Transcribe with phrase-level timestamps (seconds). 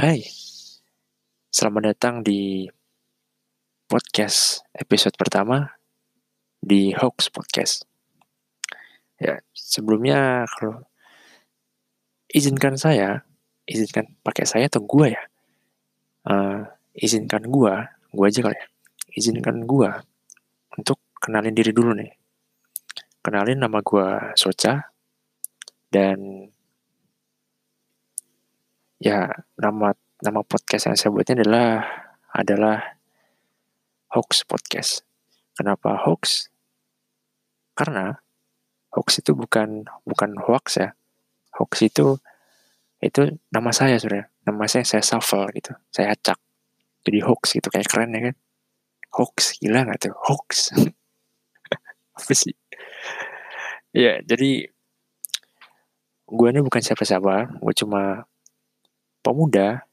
[0.00, 0.24] Hai,
[1.52, 2.64] selamat datang di
[3.84, 5.76] podcast episode pertama
[6.56, 7.84] di Hoax Podcast.
[9.20, 10.88] Ya, sebelumnya kalau
[12.32, 13.28] izinkan saya,
[13.68, 15.22] izinkan pakai saya atau gua ya?
[16.24, 16.64] Uh,
[16.96, 18.66] izinkan gua, gua aja kali ya.
[19.20, 20.00] Izinkan gua
[20.80, 22.08] untuk kenalin diri dulu nih.
[23.20, 24.96] Kenalin nama gua Soca
[25.92, 26.48] dan
[29.00, 31.68] ya nama nama podcast yang saya buatnya adalah
[32.36, 33.00] adalah
[34.12, 35.08] hoax podcast.
[35.56, 36.52] Kenapa hoax?
[37.72, 38.20] Karena
[38.92, 40.92] hoax itu bukan bukan hoax ya.
[41.56, 42.20] Hoax itu
[43.00, 44.28] itu nama saya sudah.
[44.44, 45.72] Nama saya saya shuffle gitu.
[45.88, 46.36] Saya acak.
[47.00, 48.36] Jadi hoax gitu kayak keren ya kan.
[49.16, 50.14] Hoax gila nggak tuh?
[50.28, 50.76] Hoax.
[52.20, 52.52] Apa sih?
[53.96, 54.70] Ya, jadi
[56.30, 58.29] gue ini bukan siapa-siapa, gue cuma
[59.20, 59.84] pemuda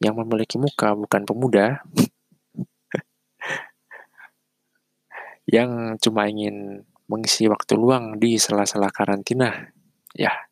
[0.00, 1.80] yang memiliki muka bukan pemuda
[5.54, 9.72] yang cuma ingin mengisi waktu luang di sela-sela karantina.
[10.16, 10.48] Ya,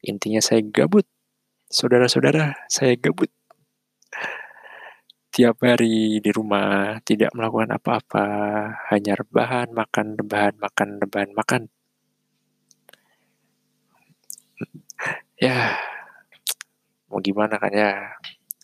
[0.00, 1.04] intinya saya gabut.
[1.68, 3.28] Saudara-saudara, saya gabut.
[5.34, 8.26] Tiap hari di rumah tidak melakukan apa-apa,
[8.88, 11.62] hanya rebahan, makan, rebahan, makan, rebahan, makan.
[15.36, 15.76] Ya,
[17.10, 17.90] mau gimana kan ya?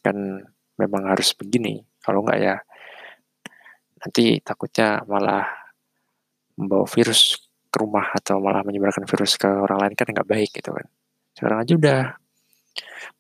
[0.03, 0.47] Kan
[0.79, 1.83] memang harus begini.
[2.03, 2.57] Kalau enggak ya
[4.03, 5.47] nanti takutnya malah
[6.59, 7.39] membawa virus
[7.71, 10.87] ke rumah atau malah menyebarkan virus ke orang lain kan nggak baik gitu kan.
[11.33, 12.01] Sekarang aja udah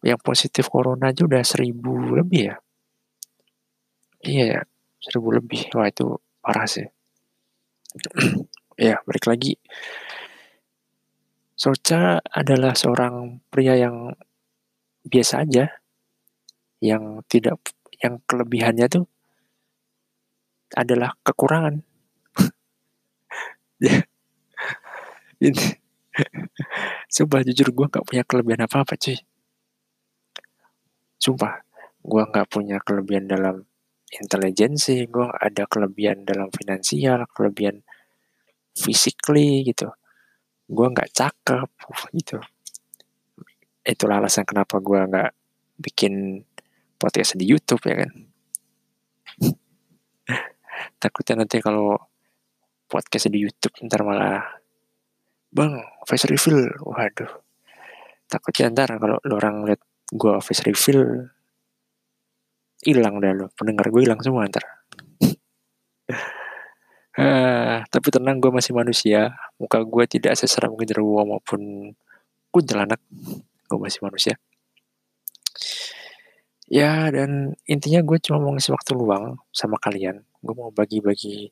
[0.02, 2.56] yang positif corona aja udah seribu lebih ya.
[4.22, 4.60] Iya ya
[5.00, 5.70] seribu lebih.
[5.78, 6.86] Wah itu parah sih.
[8.80, 9.60] Ya balik lagi.
[11.52, 14.16] Soca adalah seorang pria yang
[15.06, 15.64] biasa aja.
[16.82, 17.56] Yang tidak
[18.02, 19.06] yang kelebihannya tuh
[20.74, 21.82] adalah kekurangan.
[23.82, 23.98] Ya.
[25.42, 25.74] Ini.
[27.10, 29.18] Sumpah jujur gue nggak punya kelebihan apa apa cuy.
[31.18, 31.66] Sumpah
[31.98, 33.66] gue nggak punya kelebihan dalam
[34.06, 37.82] intelijensi gue ada kelebihan dalam finansial kelebihan
[38.78, 39.90] physically gitu.
[40.70, 41.68] Gue nggak cakep
[42.22, 42.38] gitu
[43.82, 45.30] itulah alasan kenapa gue nggak
[45.82, 46.46] bikin
[46.96, 48.10] podcast di YouTube ya kan.
[51.02, 51.98] Takutnya nanti kalau
[52.86, 54.62] podcast di YouTube ntar malah
[55.50, 57.42] bang face reveal, waduh.
[58.30, 59.82] Takutnya ntar kalau orang lihat
[60.12, 61.26] gue face reveal
[62.82, 64.62] hilang dah lo, pendengar gue hilang semua ntar.
[67.12, 71.92] Uh, tapi tenang gue masih manusia muka gue tidak seseram genderuwo maupun
[72.48, 72.98] kuntilanak
[73.72, 74.36] gue masih manusia.
[76.68, 80.20] Ya dan intinya gue cuma mau ngasih waktu luang sama kalian.
[80.44, 81.48] Gue mau bagi-bagi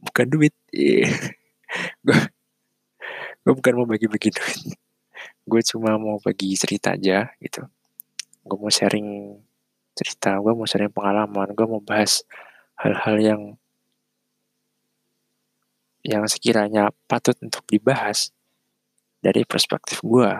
[0.00, 0.54] bukan duit.
[2.04, 2.20] Gue
[3.44, 4.76] gue bukan mau bagi-bagi duit.
[5.48, 7.64] Gue cuma mau bagi cerita aja gitu.
[8.44, 9.40] Gue mau sharing
[9.92, 12.24] cerita gue mau sharing pengalaman gue mau bahas
[12.80, 13.42] hal-hal yang
[16.02, 18.34] yang sekiranya patut untuk dibahas
[19.22, 20.30] dari perspektif gue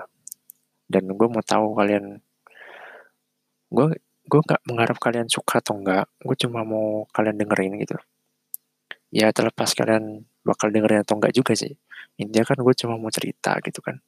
[0.91, 2.19] dan gue mau tahu kalian
[3.73, 3.87] gue
[4.23, 7.97] gue nggak mengharap kalian suka atau enggak gue cuma mau kalian dengerin gitu.
[9.15, 11.73] Ya terlepas kalian bakal dengerin atau enggak juga sih.
[12.19, 14.03] Intinya kan gue cuma mau cerita gitu kan.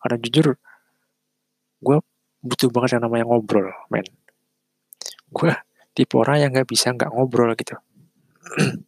[0.00, 0.56] Karena jujur
[1.84, 1.96] gue
[2.40, 4.06] butuh banget yang namanya ngobrol men.
[5.28, 5.52] Gue
[5.94, 7.76] tipe orang yang nggak bisa nggak ngobrol gitu.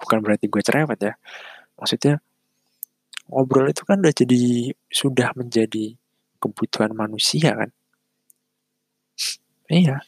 [0.00, 1.14] Bukan berarti gue cerewet ya.
[1.78, 2.20] Maksudnya
[3.34, 5.98] ngobrol itu kan udah jadi sudah menjadi
[6.38, 7.70] kebutuhan manusia kan?
[9.66, 9.98] Iya.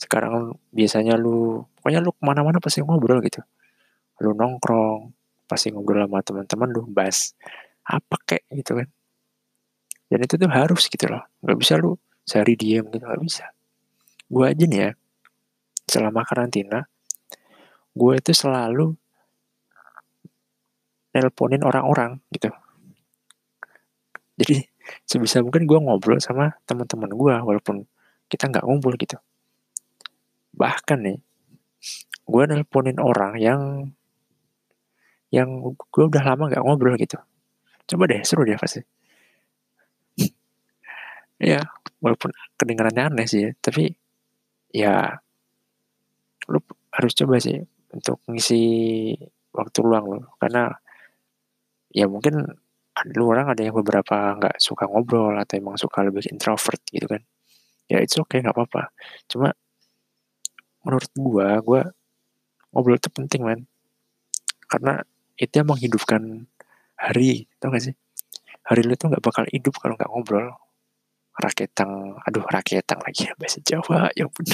[0.00, 3.44] Sekarang biasanya lu pokoknya lu ke mana-mana pasti ngobrol gitu.
[4.24, 5.12] Lu nongkrong
[5.44, 7.36] pasti ngobrol sama teman-teman lu bahas
[7.84, 8.88] apa kek gitu kan.
[10.08, 11.28] Dan itu tuh harus gitu loh.
[11.44, 13.52] Nggak bisa lu sehari diem gitu nggak bisa.
[14.32, 14.90] Gue aja nih ya
[15.86, 16.82] selama karantina
[17.94, 18.98] gue itu selalu
[21.16, 22.52] nelponin orang-orang gitu.
[24.36, 24.68] Jadi
[25.08, 27.88] sebisa mungkin gue ngobrol sama teman-teman gue walaupun
[28.28, 29.16] kita nggak ngumpul gitu.
[30.52, 31.18] Bahkan nih,
[32.28, 33.60] gue nelponin orang yang
[35.32, 37.16] yang gue udah lama nggak ngobrol gitu.
[37.88, 38.84] Coba deh, seru deh pasti.
[41.50, 41.64] ya,
[42.04, 42.30] walaupun
[42.60, 43.88] kedengarannya aneh sih, tapi
[44.70, 45.16] ya
[46.46, 46.60] lu
[46.94, 47.58] harus coba sih
[47.90, 48.62] untuk ngisi
[49.56, 50.68] waktu luang lo karena
[51.90, 52.46] ya mungkin
[52.96, 57.22] ada orang ada yang beberapa nggak suka ngobrol atau emang suka lebih introvert gitu kan.
[57.86, 58.90] Ya itu okay, nggak apa-apa.
[59.28, 59.52] Cuma
[60.80, 61.82] menurut gua gua
[62.72, 63.60] ngobrol itu penting man
[64.66, 65.04] karena
[65.36, 66.22] itu yang menghidupkan
[66.96, 67.94] hari tau gak sih?
[68.66, 70.48] Hari lu tuh nggak bakal hidup kalau nggak ngobrol.
[71.36, 74.48] Raketang aduh raketang lagi bahasa Jawa ya pun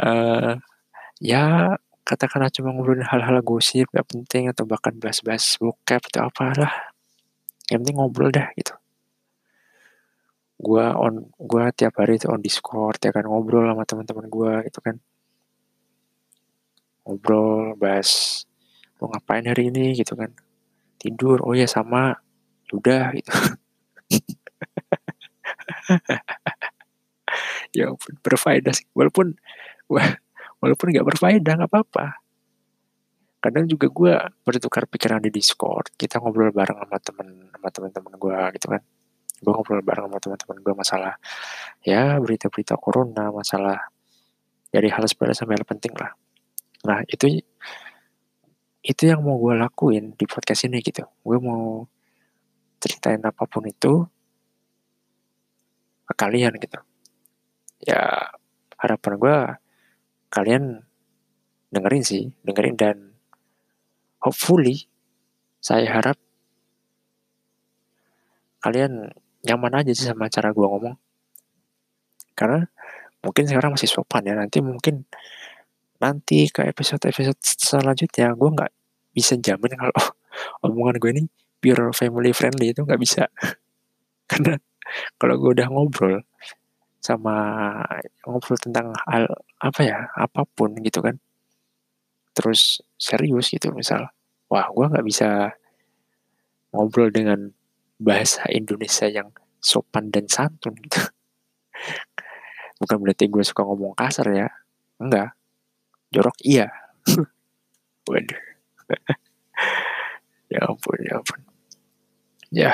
[0.00, 0.56] uh,
[1.20, 6.92] ya katakanlah cuma ngobrolin hal-hal gosip gak penting atau bahkan bahas-bahas bokep atau apalah.
[7.72, 8.76] Yang penting ngobrol dah gitu.
[10.60, 14.80] Gue on gue tiap hari itu on discord ya kan ngobrol sama teman-teman gue gitu
[14.84, 14.96] kan.
[17.08, 18.44] Ngobrol bahas
[19.00, 19.96] lo ngapain hari ini?
[19.96, 20.30] gitu kan.
[21.00, 21.40] Tidur?
[21.40, 22.20] Oh ya sama.
[22.72, 23.32] Udah gitu.
[27.74, 28.86] Ya ampun berfaedah sih.
[28.94, 29.34] Walaupun
[29.90, 30.14] wah
[30.64, 32.24] walaupun nggak berfaedah nggak apa-apa.
[33.44, 35.92] Kadang juga gue bertukar pikiran di Discord.
[35.92, 38.82] Kita ngobrol bareng sama temen sama teman-teman gue gitu kan.
[39.44, 41.14] Gue ngobrol bareng sama teman-teman gue masalah
[41.84, 43.92] ya berita-berita corona masalah
[44.72, 46.16] dari hal sepele sampai hal penting lah.
[46.88, 47.44] Nah itu
[48.80, 51.04] itu yang mau gue lakuin di podcast ini gitu.
[51.20, 51.84] Gue mau
[52.80, 54.08] ceritain apa pun itu
[56.08, 56.80] ke kalian gitu.
[57.84, 58.32] Ya
[58.80, 59.36] harapan gue
[60.34, 60.82] kalian
[61.70, 62.96] dengerin sih dengerin dan
[64.18, 64.90] hopefully
[65.62, 66.18] saya harap
[68.58, 69.14] kalian
[69.46, 70.96] nyaman aja sih sama cara gue ngomong.
[72.34, 72.66] Karena
[73.20, 75.06] mungkin sekarang masih sopan ya nanti mungkin
[76.02, 78.72] nanti ke episode-episode selanjutnya gue nggak
[79.14, 79.94] bisa jamin kalau
[80.66, 81.22] omongan gue ini
[81.62, 83.30] pure family friendly itu nggak bisa.
[84.30, 84.58] Karena
[85.20, 86.24] kalau gue udah ngobrol
[87.04, 87.36] sama
[88.24, 89.28] ngobrol tentang hal
[89.60, 91.20] apa ya apa pun gitu kan.
[92.32, 94.08] Terus serius gitu misal
[94.48, 95.52] wah gue nggak bisa
[96.72, 97.52] ngobrol dengan
[98.00, 99.28] bahasa Indonesia yang
[99.60, 100.72] sopan dan santun.
[100.80, 100.96] Gitu
[102.80, 104.48] bukan berarti gue suka ngomong kasar ya.
[104.96, 105.36] Enggak.
[106.08, 106.72] Jorok iya.
[108.08, 108.40] Waduh.
[110.52, 111.40] Ya ampun ya ampun.
[112.54, 112.72] Ya.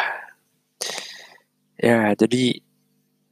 [1.81, 2.61] Ya jadi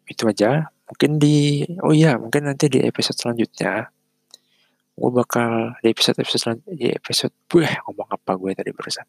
[0.08, 3.92] itu aja mungkin di oh iya mungkin nanti di episode selanjutnya.
[4.98, 9.06] Gue bakal di episode episode di episode gue ngomong apa gue tadi barusan.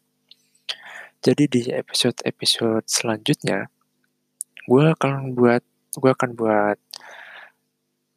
[1.20, 3.66] Jadi di episode episode selanjutnya
[4.68, 5.64] gue akan buat
[5.98, 6.78] gue akan buat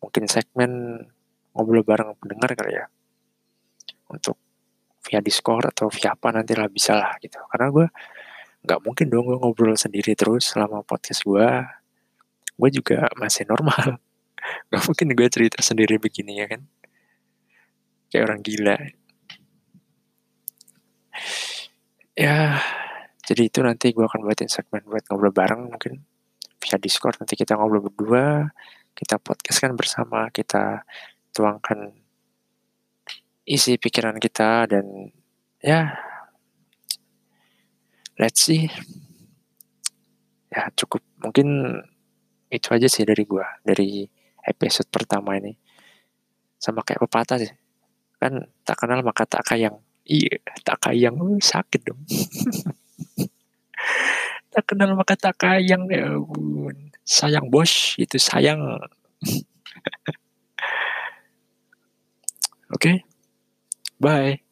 [0.04, 0.72] mungkin segmen
[1.56, 2.86] ngobrol bareng pendengar kali ya.
[4.12, 4.38] Untuk
[5.04, 7.42] via Discord atau via apa nanti lah bisa lah gitu.
[7.50, 7.88] Karena gue
[8.64, 11.48] nggak mungkin dong gue ngobrol sendiri terus selama podcast gue
[12.54, 13.98] gue juga masih normal.
[14.70, 16.62] Nggak mungkin gue cerita sendiri begini ya kan?
[18.10, 18.78] Kayak orang gila.
[22.14, 22.62] Ya
[23.24, 26.04] jadi itu nanti gue akan buatin segmen buat ngobrol bareng mungkin.
[26.62, 28.52] Via Discord nanti kita ngobrol berdua
[28.94, 30.86] kita podcast kan bersama kita
[31.34, 31.98] tuangkan
[33.44, 35.10] isi pikiran kita dan
[35.60, 35.98] ya
[38.22, 38.70] let's see.
[40.54, 41.02] Ya cukup.
[41.24, 41.82] Mungkin
[42.54, 44.06] itu aja sih dari gue dari
[44.46, 45.58] episode pertama ini.
[46.62, 47.52] Sama kayak pepatah sih.
[48.22, 49.82] Kan tak kenal maka tak kayang.
[50.06, 51.18] Iya tak kayang.
[51.18, 52.02] Uh, sakit dong.
[54.54, 55.90] Tak kenal maka tak kayang.
[55.90, 56.14] Ya
[57.02, 57.98] sayang bos.
[57.98, 58.62] Itu sayang.
[62.70, 63.02] Oke.
[63.02, 63.02] Okay?
[64.04, 64.43] bye